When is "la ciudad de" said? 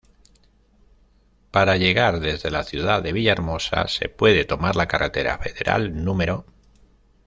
2.49-3.13